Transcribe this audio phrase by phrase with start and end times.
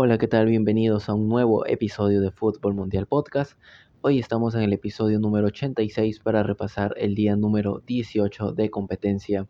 [0.00, 0.46] Hola, ¿qué tal?
[0.46, 3.58] Bienvenidos a un nuevo episodio de Fútbol Mundial Podcast.
[4.00, 9.48] Hoy estamos en el episodio número 86 para repasar el día número 18 de competencia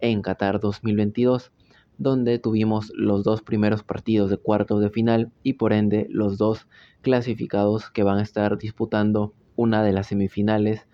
[0.00, 1.52] en Qatar 2022,
[1.96, 6.66] donde tuvimos los dos primeros partidos de cuartos de final y por ende los dos
[7.00, 10.88] clasificados que van a estar disputando una de las semifinales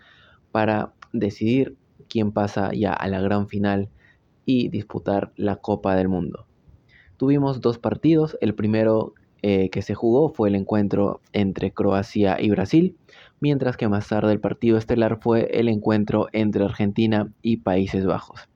[0.52, 1.74] para decidir
[2.10, 3.88] quién pasa ya a la gran final
[4.44, 6.49] y disputar la Copa del Mundo.
[7.20, 8.38] Tuvimos dos partidos.
[8.40, 9.12] El primero
[9.42, 12.96] eh, que se jugó fue el encuentro entre Croacia y Brasil,
[13.40, 18.48] mientras que más tarde el partido estelar fue el encuentro entre Argentina y Países Bajos.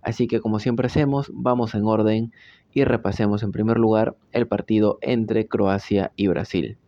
[0.00, 2.32] Así que como siempre hacemos, vamos en orden
[2.72, 6.78] y repasemos en primer lugar el partido entre Croacia y Brasil.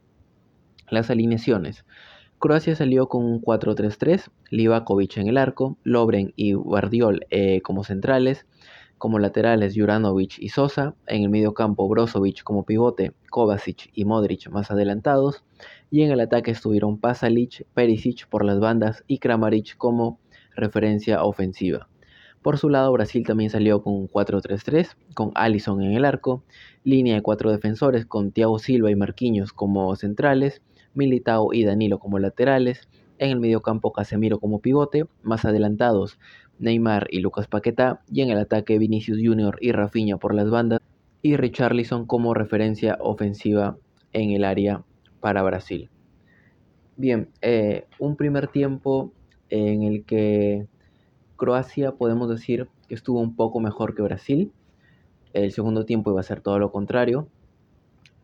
[0.90, 1.84] Las alineaciones.
[2.38, 8.46] Croacia salió con un 4-3-3, Livakovic en el arco, Lobren y Guardiol eh, como centrales,
[8.98, 14.70] como laterales Juranovic y Sosa, en el mediocampo Brozovic como pivote, Kovacic y Modric más
[14.70, 15.45] adelantados,
[15.91, 20.18] y en el ataque estuvieron Pasalic, Perisic por las bandas y Kramaric como
[20.54, 21.88] referencia ofensiva.
[22.43, 26.45] Por su lado, Brasil también salió con un 4-3-3, con Allison en el arco,
[26.84, 30.62] línea de cuatro defensores con Thiago Silva y Marquinhos como centrales,
[30.95, 36.18] Militao y Danilo como laterales, en el mediocampo Casemiro como pivote, más adelantados
[36.59, 40.80] Neymar y Lucas Paquetá, y en el ataque Vinicius Junior y Rafinha por las bandas,
[41.23, 43.76] y Richarlison como referencia ofensiva
[44.12, 44.82] en el área
[45.21, 45.90] para Brasil.
[46.96, 49.12] Bien, eh, un primer tiempo
[49.51, 50.66] en el que
[51.37, 54.52] Croacia podemos decir que estuvo un poco mejor que Brasil.
[55.32, 57.29] El segundo tiempo iba a ser todo lo contrario.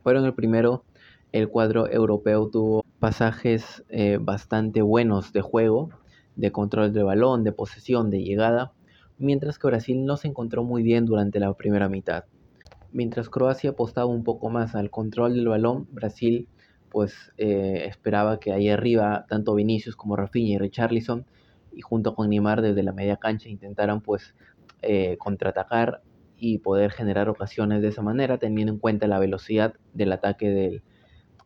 [0.02, 0.84] Pero en el primero
[1.32, 5.90] el cuadro europeo tuvo pasajes eh, bastante buenos de juego,
[6.36, 8.72] de control de balón, de posesión, de llegada,
[9.18, 12.24] mientras que Brasil no se encontró muy bien durante la primera mitad.
[12.92, 16.48] Mientras Croacia apostaba un poco más al control del balón, Brasil
[16.90, 21.24] pues eh, esperaba que ahí arriba tanto Vinicius como Rafinha y Richarlison
[21.72, 24.34] y junto con Neymar desde la media cancha intentaran pues
[24.82, 26.02] eh, contraatacar
[26.36, 30.82] y poder generar ocasiones de esa manera teniendo en cuenta la velocidad del ataque del,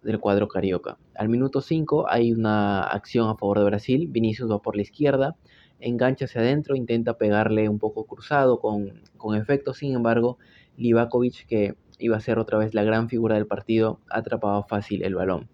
[0.06, 0.98] del cuadro carioca.
[1.14, 5.36] Al minuto 5 hay una acción a favor de Brasil, Vinicius va por la izquierda,
[5.80, 10.38] engancha hacia adentro, intenta pegarle un poco cruzado con, con efecto, sin embargo,
[10.76, 15.14] Livakovic, que iba a ser otra vez la gran figura del partido, atrapaba fácil el
[15.14, 15.48] balón.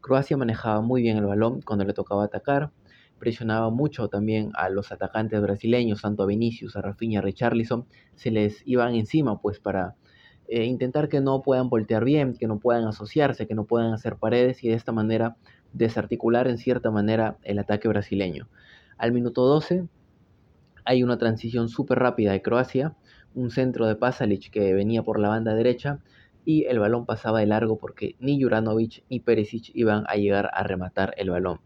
[0.00, 2.72] Croacia manejaba muy bien el balón cuando le tocaba atacar,
[3.20, 7.86] presionaba mucho también a los atacantes brasileños, tanto a Vinicius, a Rafinha, a Richarlison,
[8.16, 9.94] se les iban encima pues para
[10.54, 14.16] eh, intentar que no puedan voltear bien, que no puedan asociarse, que no puedan hacer
[14.16, 15.36] paredes y de esta manera
[15.72, 18.48] desarticular en cierta manera el ataque brasileño.
[18.98, 19.86] Al minuto 12
[20.84, 22.94] hay una transición súper rápida de Croacia,
[23.34, 26.00] un centro de Pasalic que venía por la banda derecha
[26.44, 30.64] y el balón pasaba de largo porque ni Juranovic ni Perisic iban a llegar a
[30.64, 31.60] rematar el balón.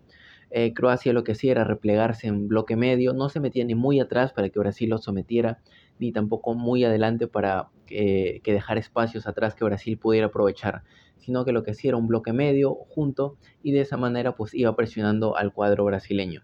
[0.51, 3.99] Eh, Croacia lo que hacía era replegarse en bloque medio, no se metía ni muy
[3.99, 5.59] atrás para que Brasil lo sometiera,
[5.99, 10.83] ni tampoco muy adelante para que dejar espacios atrás que Brasil pudiera aprovechar,
[11.19, 14.55] sino que lo que hacía era un bloque medio junto y de esa manera pues
[14.55, 16.43] iba presionando al cuadro brasileño.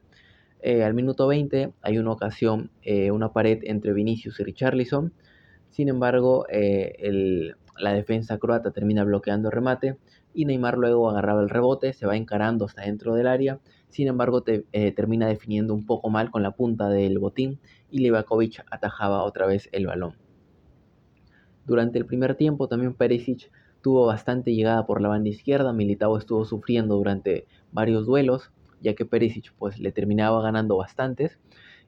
[0.61, 5.13] Eh, al minuto 20 hay una ocasión, eh, una pared entre Vinicius y Richarlison,
[5.71, 6.47] sin embargo
[7.79, 9.97] la defensa croata termina bloqueando el remate
[10.35, 13.59] y Neymar luego agarraba el rebote, se va encarando hasta dentro del área,
[13.93, 17.61] sin embargo eh, termina definiendo un poco mal con la punta del botín
[17.91, 20.17] y Livakovic atajaba otra vez el balón.
[21.67, 23.51] Durante el primer tiempo también Perisic
[23.83, 29.05] tuvo bastante llegada por la banda izquierda, Militao estuvo sufriendo durante varios duelos, ya que
[29.05, 31.39] Perisic pues le terminaba ganando bastantes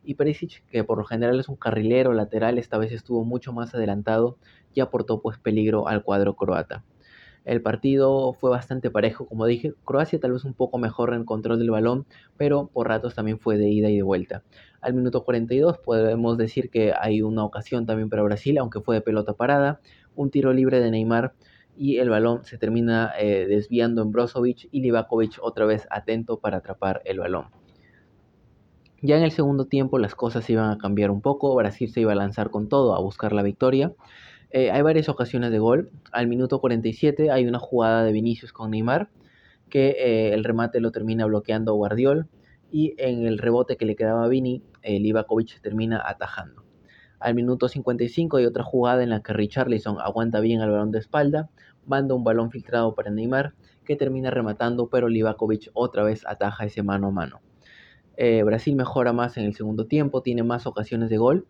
[0.04, 3.75] y Perisic, que por lo general es un carrilero lateral, esta vez estuvo mucho más
[3.75, 4.36] adelantado
[4.75, 6.84] y aportó pues peligro al cuadro croata.
[7.44, 11.59] El partido fue bastante parejo, como dije, Croacia tal vez un poco mejor en control
[11.59, 12.06] del balón,
[12.38, 14.43] pero por ratos también fue de ida y de vuelta.
[14.81, 19.03] Al minuto 42 podemos decir que hay una ocasión también para Brasil, aunque fue de
[19.03, 19.81] pelota parada,
[20.16, 21.34] un tiro libre de Neymar
[21.77, 26.59] y el balón se termina eh, desviando en Brozovic y Livakovic otra vez atento para
[26.59, 27.47] atrapar el balón.
[29.03, 32.13] Ya en el segundo tiempo las cosas iban a cambiar un poco, Brasil se iba
[32.13, 33.92] a lanzar con todo a buscar la victoria.
[34.54, 35.91] Eh, hay varias ocasiones de gol.
[36.12, 39.10] Al minuto 47 hay una jugada de Vinicius con Neymar
[39.68, 42.28] que eh, el remate lo termina bloqueando Guardiol
[42.71, 46.62] y en el rebote que le quedaba a Vini, el Ivakovic termina atajando.
[47.18, 51.00] Al minuto 55 hay otra jugada en la que Richarlison aguanta bien el balón de
[51.00, 51.50] espalda,
[51.84, 53.54] manda un balón filtrado para Neymar
[53.84, 57.41] que termina rematando, pero Livakovic otra vez ataja ese mano a mano.
[58.16, 61.48] Eh, Brasil mejora más en el segundo tiempo, tiene más ocasiones de gol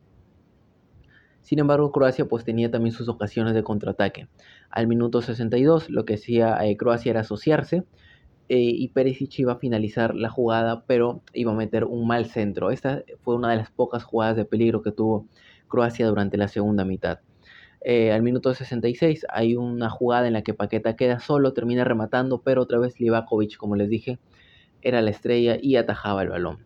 [1.45, 4.29] Sin embargo, Croacia pues tenía también sus ocasiones de contraataque.
[4.71, 7.85] Al minuto 62 lo que hacía eh, Croacia era asociarse
[8.49, 12.71] eh, y Perisic iba a finalizar la jugada, pero iba a meter un mal centro.
[12.71, 15.27] Esta fue una de las pocas jugadas de peligro que tuvo
[15.69, 17.21] Croacia durante la segunda mitad.
[17.83, 22.41] Eh, al minuto 66 hay una jugada en la que Paqueta queda solo, termina rematando,
[22.41, 24.19] pero otra vez Livakovic, como les dije,
[24.81, 26.65] era la estrella y atajaba el balón.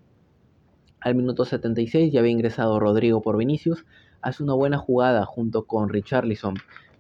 [1.01, 3.85] Al minuto 76 ya había ingresado Rodrigo por Vinicius,
[4.21, 6.55] hace una buena jugada junto con Richarlison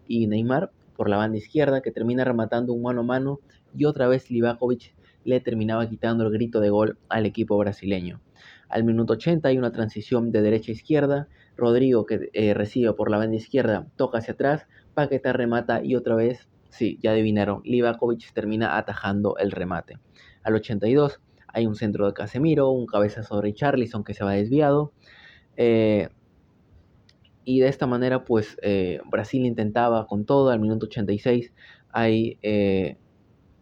[0.06, 3.40] y Neymar por la banda izquierda que termina rematando un mano a mano
[3.76, 4.94] y otra vez Livakovic
[5.24, 8.20] le terminaba quitando el grito de gol al equipo brasileño.
[8.68, 13.10] Al minuto 80 hay una transición de derecha a izquierda, Rodrigo que eh, recibe por
[13.10, 18.32] la banda izquierda toca hacia atrás, Paqueta remata y otra vez, sí, ya adivinaron, Livakovic
[18.32, 19.98] termina atajando el remate.
[20.42, 24.92] Al 82 hay un centro de Casemiro, un cabezazo de Richarlison que se va desviado.
[25.56, 26.08] Eh,
[27.48, 31.50] y de esta manera pues eh, Brasil intentaba con todo, al minuto 86
[31.90, 32.36] hay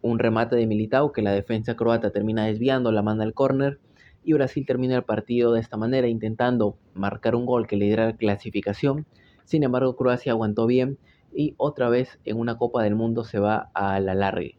[0.01, 3.79] un remate de Militao que la defensa croata termina desviando, la manda al córner
[4.25, 8.07] y Brasil termina el partido de esta manera intentando marcar un gol que le diera
[8.07, 9.05] la clasificación.
[9.45, 10.97] Sin embargo, Croacia aguantó bien
[11.33, 14.49] y otra vez en una Copa del Mundo se va a la larga.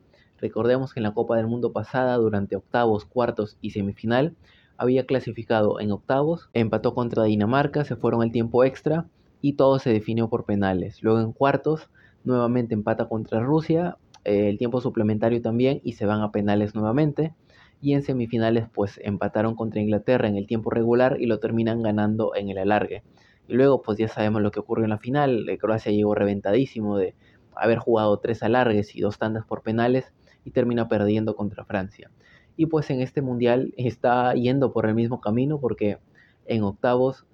[0.40, 4.34] Recordemos que en la Copa del Mundo pasada, durante octavos, cuartos y semifinal,
[4.78, 9.06] había clasificado en octavos, empató contra Dinamarca, se fueron al tiempo extra
[9.40, 11.02] y todo se definió por penales.
[11.02, 11.88] Luego en cuartos,
[12.24, 17.34] nuevamente empata contra Rusia, eh, el tiempo suplementario también y se van a penales nuevamente.
[17.80, 22.34] Y en semifinales pues empataron contra Inglaterra en el tiempo regular y lo terminan ganando
[22.34, 23.02] en el alargue.
[23.46, 25.46] Y luego pues ya sabemos lo que ocurrió en la final.
[25.60, 27.14] Croacia llegó reventadísimo de
[27.54, 30.12] haber jugado tres alargues y dos tandas por penales
[30.44, 32.10] y termina perdiendo contra Francia.
[32.56, 35.98] Y pues en este mundial está yendo por el mismo camino porque
[36.46, 37.24] en octavos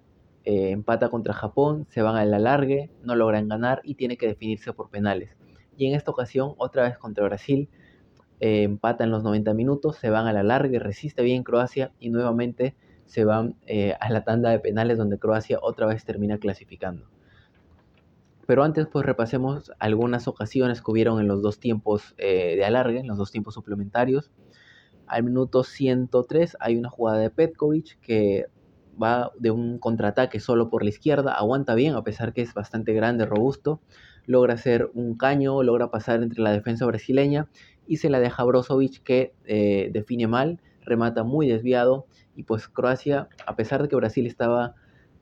[0.44, 4.72] eh, empata contra Japón, se van al alargue, no logran ganar y tiene que definirse
[4.72, 5.30] por penales
[5.76, 7.68] y en esta ocasión otra vez contra Brasil.
[8.40, 12.10] Eh, empata en los 90 minutos, se van a la larga, resiste bien Croacia y
[12.10, 12.74] nuevamente
[13.06, 17.06] se van eh, a la tanda de penales donde Croacia otra vez termina clasificando.
[18.46, 22.98] Pero antes pues repasemos algunas ocasiones que hubieron en los dos tiempos eh, de alargue,
[22.98, 24.30] en los dos tiempos suplementarios.
[25.06, 28.46] Al minuto 103 hay una jugada de Petkovic que
[29.02, 32.92] va de un contraataque solo por la izquierda, aguanta bien a pesar que es bastante
[32.92, 33.80] grande, robusto,
[34.26, 37.48] logra hacer un caño, logra pasar entre la defensa brasileña
[37.86, 42.06] y se la deja Brozovic que eh, define mal, remata muy desviado
[42.36, 44.74] y pues Croacia, a pesar de que Brasil estaba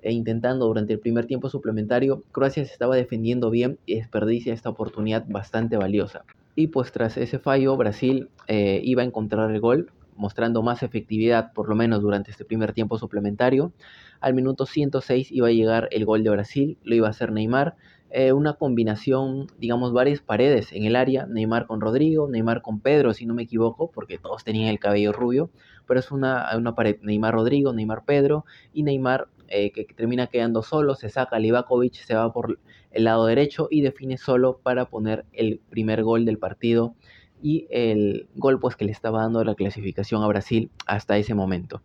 [0.02, 4.70] eh, intentando durante el primer tiempo suplementario, Croacia se estaba defendiendo bien y desperdicia esta
[4.70, 6.24] oportunidad bastante valiosa.
[6.54, 11.52] Y pues tras ese fallo, Brasil eh, iba a encontrar el gol, mostrando más efectividad,
[11.52, 13.72] por lo menos durante este primer tiempo suplementario.
[14.20, 17.76] Al minuto 106 iba a llegar el gol de Brasil, lo iba a hacer Neymar,
[18.10, 23.14] eh, una combinación, digamos, varias paredes en el área, Neymar con Rodrigo, Neymar con Pedro,
[23.14, 25.50] si no me equivoco, porque todos tenían el cabello rubio,
[25.86, 28.44] pero es una, una pared, Neymar Rodrigo, Neymar Pedro,
[28.74, 32.58] y Neymar eh, que, termina quedando solo, se saca Livakovic, se va por
[32.90, 36.94] el lado derecho y define solo para poner el primer gol del partido
[37.42, 41.82] y el gol pues que le estaba dando la clasificación a Brasil hasta ese momento.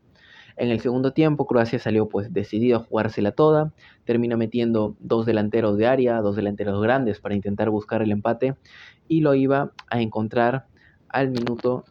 [0.55, 3.73] En el segundo tiempo, Croacia salió pues decidido a jugársela toda,
[4.05, 8.55] termina metiendo dos delanteros de área, dos delanteros grandes para intentar buscar el empate
[9.07, 10.65] y lo iba a encontrar
[11.09, 11.85] al minuto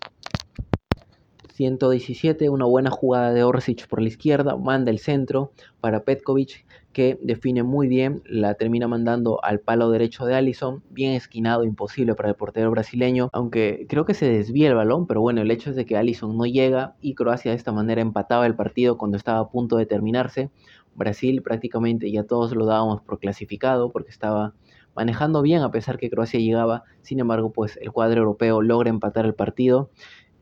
[1.56, 6.65] 117, una buena jugada de Orsic por la izquierda, manda el centro para Petkovic
[6.96, 12.14] que define muy bien, la termina mandando al palo derecho de Allison, bien esquinado, imposible
[12.14, 15.68] para el portero brasileño, aunque creo que se desvía el balón, pero bueno, el hecho
[15.68, 19.18] es de que Allison no llega y Croacia de esta manera empataba el partido cuando
[19.18, 20.48] estaba a punto de terminarse.
[20.94, 24.54] Brasil prácticamente ya todos lo dábamos por clasificado porque estaba
[24.94, 29.26] manejando bien a pesar que Croacia llegaba, sin embargo pues el cuadro europeo logra empatar
[29.26, 29.90] el partido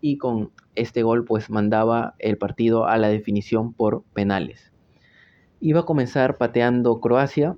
[0.01, 4.74] y con este gol pues mandaba el partido a la definición por penales.
[5.67, 7.57] Iba a comenzar pateando Croacia.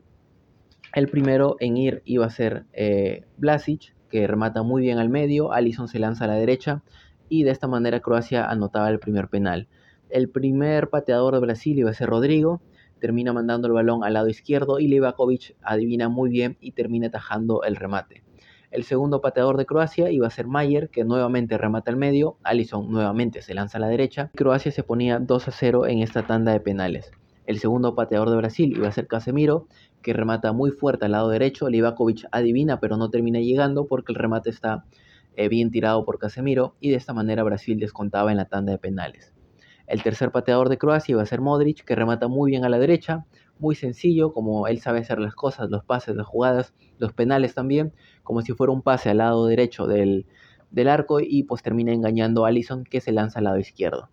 [0.95, 5.51] El primero en ir iba a ser eh, Blasic, que remata muy bien al medio.
[5.51, 6.85] Alison se lanza a la derecha
[7.29, 9.67] y de esta manera Croacia anotaba el primer penal.
[10.09, 12.63] El primer pateador de Brasil iba a ser Rodrigo,
[13.01, 17.65] termina mandando el balón al lado izquierdo y Livakovic adivina muy bien y termina atajando
[17.65, 18.23] el remate.
[18.71, 22.89] El segundo pateador de Croacia iba a ser Mayer, que nuevamente remata al medio, Alison
[22.89, 24.31] nuevamente se lanza a la derecha.
[24.37, 27.11] Croacia se ponía 2 a 0 en esta tanda de penales.
[27.47, 29.69] El segundo pateador de Brasil iba a ser Casemiro,
[30.03, 31.69] que remata muy fuerte al lado derecho.
[31.69, 34.85] Livakovic adivina, pero no termina llegando porque el remate está
[35.37, 38.79] eh, bien tirado por Casemiro y de esta manera Brasil descontaba en la tanda de
[38.79, 39.33] penales.
[39.87, 42.81] El tercer pateador de Croacia iba a ser Modric, que remata muy bien a la
[42.81, 43.25] derecha.
[43.59, 47.93] muy sencillo, como él sabe hacer las cosas, los pases, las jugadas, los penales también,
[48.25, 50.27] como si fuera un pase al lado derecho del,
[50.71, 54.11] del arco y pues termina engañando a Alisson que se lanza al lado izquierdo.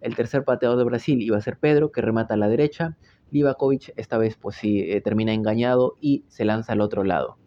[0.00, 2.96] El tercer pateador de Brasil iba a ser Pedro, que remata a la derecha.
[3.30, 7.38] Livakovic esta vez pues sí eh, termina engañado y se lanza al otro lado.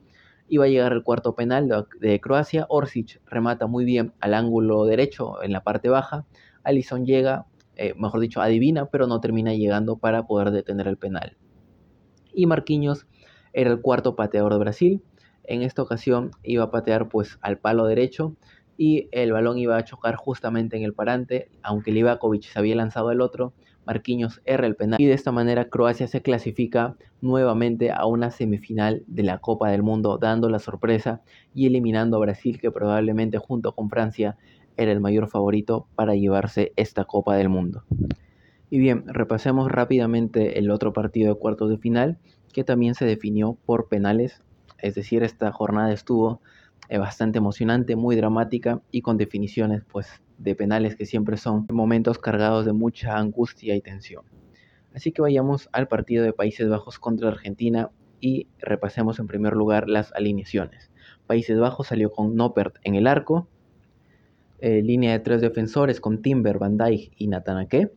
[0.47, 2.65] Iba a llegar el cuarto penal de, Croacia.
[2.69, 6.25] Orsic remata muy bien al ángulo derecho en la parte baja.
[6.63, 11.37] Alisson llega, eh, mejor dicho, adivina, pero no termina llegando para poder detener el penal.
[12.33, 13.05] Y Marquinhos
[13.53, 15.03] era el cuarto pateador de Brasil.
[15.43, 18.35] En esta ocasión iba a patear pues al palo derecho
[18.79, 23.11] y el balón iba a chocar justamente en el parante, aunque Livakovic se había lanzado
[23.11, 23.51] el otro,
[23.85, 29.03] Marquinhos erra el penal y de esta manera Croacia se clasifica nuevamente a una semifinal
[29.05, 31.21] de la Copa del Mundo, dando la sorpresa
[31.53, 34.37] y eliminando a Brasil que probablemente junto con Francia
[34.77, 37.83] era el mayor favorito para llevarse esta Copa del Mundo.
[38.69, 42.17] Y bien, repasemos rápidamente el otro partido de cuartos de final
[42.53, 44.41] que también se definió por penales,
[44.77, 46.39] es decir, esta jornada estuvo
[46.99, 50.07] bastante emocionante, muy dramática y con definiciones pues
[50.37, 54.23] de penales que siempre son momentos cargados de mucha angustia y tensión.
[54.93, 59.87] Así que vayamos al partido de Países Bajos contra Argentina y repasemos en primer lugar
[59.87, 60.91] las alineaciones.
[61.27, 63.47] Países Bajos salió con Noppert en el arco,
[64.61, 67.91] eh, línea de tres defensores con Timber, Van Dijk y Natanake,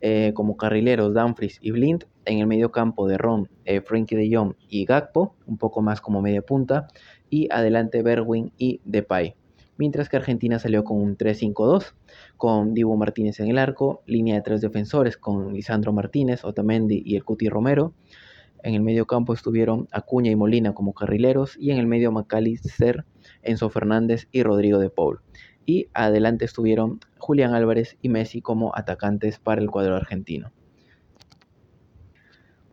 [0.00, 4.34] eh, como carrileros Dumfries y Blind, en el medio campo de Ron, eh, Frankie de
[4.34, 6.88] Jong y Gakpo, un poco más como media punta,
[7.28, 9.34] y adelante Berwin y Depay.
[9.80, 11.94] Mientras que Argentina salió con un 3-5-2,
[12.36, 17.16] con Dibu Martínez en el arco, línea de tres defensores con Lisandro Martínez, Otamendi y
[17.16, 17.94] el Cuti Romero.
[18.62, 23.06] En el medio campo estuvieron Acuña y Molina como carrileros y en el medio Macalister,
[23.42, 25.20] Enzo Fernández y Rodrigo de Paul.
[25.64, 30.52] Y adelante estuvieron Julián Álvarez y Messi como atacantes para el cuadro argentino.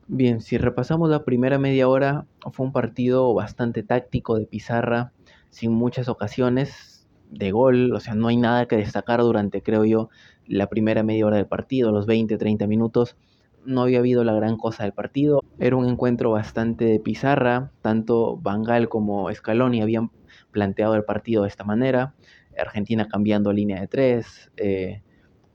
[0.09, 5.11] Bien, si repasamos la primera media hora, fue un partido bastante táctico de pizarra,
[5.49, 10.09] sin muchas ocasiones de gol, o sea, no hay nada que destacar durante, creo yo,
[10.47, 13.17] la primera media hora del partido, los 20, 30 minutos.
[13.65, 15.43] No había habido la gran cosa del partido.
[15.59, 17.73] Era un encuentro bastante de pizarra.
[17.81, 20.11] Tanto Bangal como Scaloni habían
[20.51, 22.15] planteado el partido de esta manera.
[22.57, 24.51] Argentina cambiando línea de tres.
[24.55, 25.01] Eh,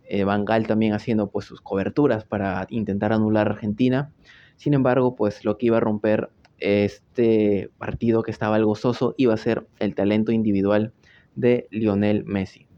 [0.05, 4.13] eh Bangal también haciendo pues sus coberturas para intentar anular a Argentina.
[4.63, 9.35] Sin embargo, pues lo que iba a romper este partido que estaba algo soso iba
[9.35, 10.93] a ser el talento individual
[11.35, 12.69] de Lionel Messi.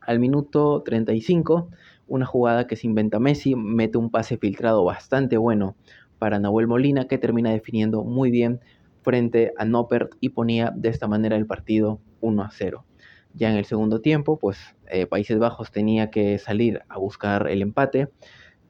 [0.00, 1.68] Al minuto 35,
[2.06, 5.74] una jugada que se inventa Messi, mete un pase filtrado bastante bueno
[6.20, 8.60] para Nahuel Molina que termina definiendo muy bien
[9.02, 12.84] frente a Noppert y ponía de esta manera el partido 1 a 0.
[13.32, 17.62] Ya en el segundo tiempo, pues eh, Países Bajos tenía que salir a buscar el
[17.62, 18.10] empate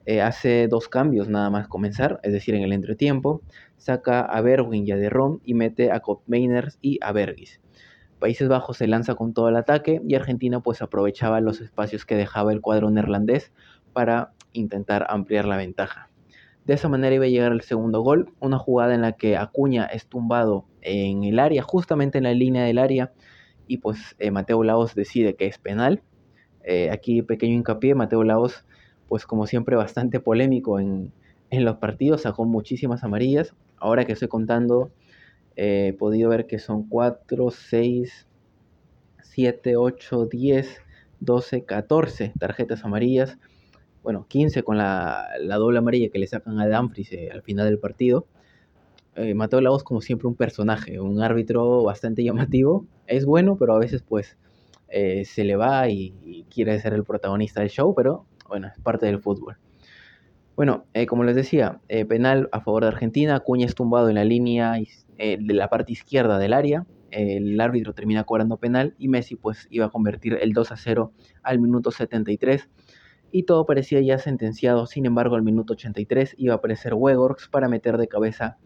[0.06, 3.42] eh, hace dos cambios nada más comenzar, es decir, en el entretiempo,
[3.76, 7.61] saca a Berwin y a Rom y mete a Kopmeiners y a Bergis.
[8.18, 12.16] Países Bajos se lanza con todo el ataque y Argentina pues aprovechaba los espacios que
[12.16, 13.52] dejaba el cuadro neerlandés
[13.92, 16.11] para intentar ampliar la ventaja.
[16.64, 19.84] De esa manera iba a llegar el segundo gol, una jugada en la que Acuña
[19.84, 23.12] es tumbado en el área, justamente en la línea del área,
[23.66, 26.02] y pues eh, Mateo Laos decide que es penal.
[26.62, 28.64] Eh, aquí pequeño hincapié, Mateo Laos
[29.14, 31.12] pues como siempre bastante polémico en,
[31.52, 33.54] los partidos, sacó muchísimas amarillas.
[33.76, 34.90] Ahora que estoy contando,
[35.54, 38.26] eh, he podido ver que son 4, 6,
[39.23, 40.80] 7, 8, 10,
[41.21, 43.38] 12, 14 tarjetas amarillas.
[44.02, 47.78] Bueno, 15 con la, doble amarilla que le sacan a Danfries eh, al final del
[47.78, 48.26] partido.
[49.14, 52.85] Eh, Mateo Lagos como siempre un personaje, un árbitro bastante llamativo.
[53.06, 54.37] Es bueno, pero a veces pues
[54.90, 59.06] se le va y, y, quiere ser el protagonista del show, pero bueno, es parte
[59.06, 59.58] del fútbol.
[60.56, 64.14] Bueno, eh, como les decía, eh, penal a favor de Argentina, Cuña es tumbado en
[64.14, 64.76] la línea
[65.18, 69.68] eh, de la parte izquierda del área, el árbitro termina cobrando penal y Messi pues
[69.70, 71.12] iba a convertir el 2 a 0
[71.44, 72.68] al minuto 73
[73.30, 77.68] y todo parecía ya sentenciado, sin embargo al minuto 83 iba a aparecer Wegorks para
[77.68, 78.58] meter de cabeza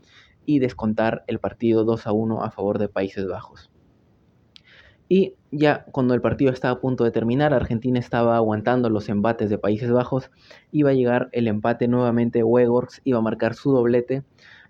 [0.46, 3.70] y descontar el partido 2 a 1 a favor de Países Bajos.
[5.08, 9.48] Y ya cuando el partido estaba a punto de terminar, Argentina estaba aguantando los embates
[9.48, 10.30] de Países Bajos,
[10.70, 14.22] iba a llegar el empate nuevamente, Wegorks iba a marcar su doblete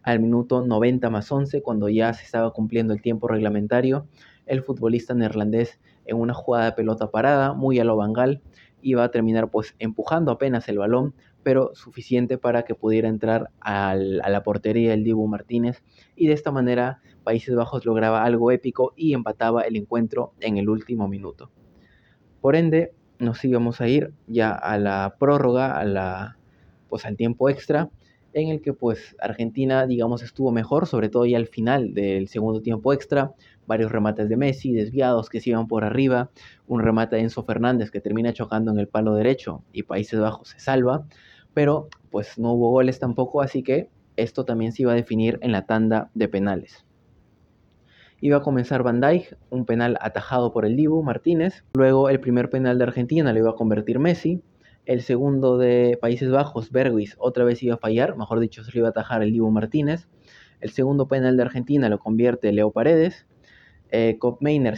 [0.04, 4.06] al minuto 90 más 11, cuando ya se estaba cumpliendo el tiempo reglamentario.
[4.46, 7.96] El futbolista neerlandés en una jugada de pelota parada, muy a lo
[8.78, 13.50] Bangal, iba a terminar pues empujando apenas el balón, pero suficiente para que pudiera entrar
[13.60, 15.82] a la portería del Dibu Martínez
[16.16, 20.68] y de esta manera Países Bajos lograba algo épico y empataba el encuentro en el
[20.68, 21.50] último minuto.
[22.40, 26.38] Por ende, nos íbamos a ir ya a la prórroga, a la,
[26.88, 27.90] pues al tiempo extra,
[28.32, 32.62] en el que pues Argentina, digamos, estuvo mejor, sobre todo ya al final del segundo
[32.62, 33.32] tiempo extra,
[33.68, 36.30] varios remates de Messi, desviados que se iban por arriba,
[36.66, 40.48] un remate de Enzo Fernández que termina chocando en el palo derecho y Países Bajos
[40.48, 41.06] se salva,
[41.54, 45.52] pero pues no hubo goles tampoco, así que esto también se iba a definir en
[45.52, 46.84] la tanda de penales.
[48.20, 51.62] Iba a comenzar Van Dijk, un penal atajado por el Dibu Martínez.
[51.74, 54.42] Luego el primer penal de Argentina lo iba a convertir Messi.
[54.86, 58.78] El segundo de Países Bajos, Bergwis, otra vez iba a fallar, mejor dicho, se lo
[58.78, 60.08] iba a atajar el Dibu Martínez.
[60.60, 63.26] El segundo penal de Argentina lo convierte Leo Paredes.
[63.90, 64.18] Eh,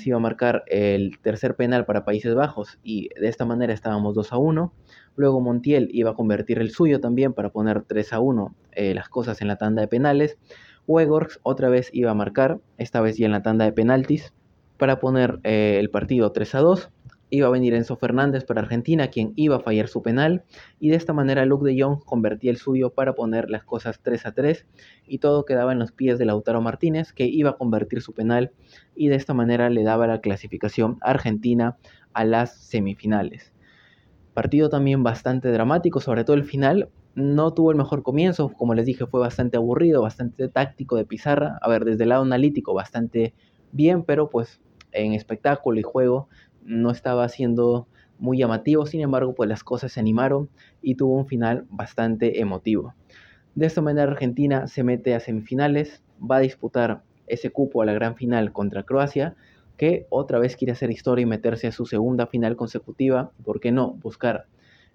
[0.04, 4.32] iba a marcar el tercer penal para Países Bajos y de esta manera estábamos 2
[4.32, 4.72] a 1.
[5.16, 9.08] Luego Montiel iba a convertir el suyo también para poner 3 a 1 eh, las
[9.08, 10.38] cosas en la tanda de penales.
[10.86, 14.32] Wegorks otra vez iba a marcar, esta vez ya en la tanda de penaltis,
[14.76, 16.90] para poner eh, el partido 3 a 2.
[17.30, 20.42] Iba a venir Enzo Fernández para Argentina, quien iba a fallar su penal,
[20.80, 24.26] y de esta manera Luke de Jong convertía el suyo para poner las cosas 3
[24.26, 24.66] a 3,
[25.06, 28.50] y todo quedaba en los pies de Lautaro Martínez, que iba a convertir su penal,
[28.96, 31.76] y de esta manera le daba la clasificación Argentina
[32.12, 33.52] a las semifinales.
[34.34, 38.86] Partido también bastante dramático, sobre todo el final, no tuvo el mejor comienzo, como les
[38.86, 41.58] dije, fue bastante aburrido, bastante táctico de pizarra.
[41.60, 43.34] A ver, desde el lado analítico, bastante
[43.72, 44.60] bien, pero pues
[44.92, 46.28] en espectáculo y juego
[46.70, 47.86] no estaba siendo
[48.18, 48.86] muy llamativo.
[48.86, 50.48] Sin embargo, pues las cosas se animaron
[50.80, 52.94] y tuvo un final bastante emotivo.
[53.54, 57.92] De esta manera, Argentina se mete a semifinales, va a disputar ese cupo a la
[57.92, 59.34] gran final contra Croacia,
[59.76, 63.32] que otra vez quiere hacer historia y meterse a su segunda final consecutiva.
[63.44, 63.92] ¿Por qué no?
[63.94, 64.46] Buscar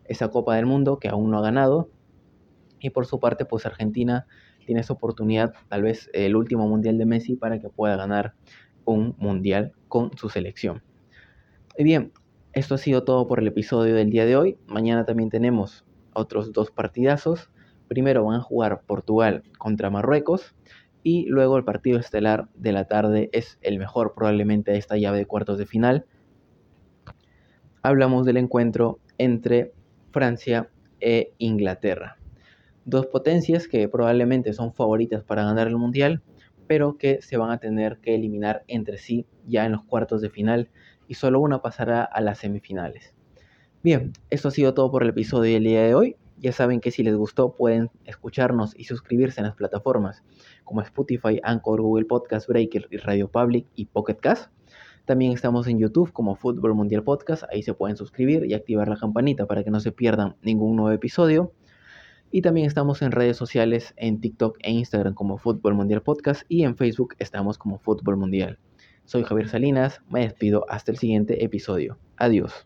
[0.05, 1.89] esa Copa del Mundo que aún no ha ganado
[2.79, 4.27] y por su parte, pues Argentina
[4.65, 8.33] tiene esa oportunidad, tal vez el último mundial de Messi, para que pueda ganar
[8.83, 10.83] un mundial con su selección.
[11.77, 12.13] Y bien,
[12.53, 14.57] esto ha sido todo por el episodio del día de hoy.
[14.65, 17.49] Mañana también tenemos otros dos partidazos.
[17.89, 20.55] Primero van a jugar Portugal contra Marruecos
[21.03, 25.17] y luego el partido estelar de la tarde es el mejor probablemente de esta llave
[25.17, 26.05] de cuartos de final.
[27.81, 29.73] Hablamos del encuentro entre
[30.11, 30.69] Francia
[31.01, 32.17] e Inglaterra
[32.85, 36.21] dos potencias que probablemente son favoritas para ganar el mundial,
[36.67, 40.29] pero que se van a tener que eliminar entre sí ya en los cuartos de
[40.29, 40.69] final
[41.07, 43.13] y solo una pasará a las semifinales.
[43.83, 46.15] Bien, esto ha sido todo por el episodio del día de hoy.
[46.37, 50.23] Ya saben que si les gustó pueden escucharnos y suscribirse en las plataformas
[50.63, 54.51] como Spotify, Anchor, Google Podcast, Breaker Radio Public y Pocket Cast.
[55.05, 58.97] También estamos en YouTube como Fútbol Mundial Podcast, ahí se pueden suscribir y activar la
[58.97, 61.53] campanita para que no se pierdan ningún nuevo episodio.
[62.31, 66.63] Y también estamos en redes sociales en TikTok e Instagram como Fútbol Mundial Podcast y
[66.63, 68.59] en Facebook estamos como Fútbol Mundial.
[69.05, 71.97] Soy Javier Salinas, me despido hasta el siguiente episodio.
[72.17, 72.65] Adiós.